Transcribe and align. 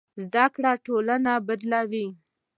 زده 0.23 0.45
کړه 0.53 0.71
ټولنه 0.85 1.31
بدلوي. 1.47 2.07